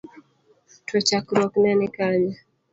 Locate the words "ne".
1.61-1.71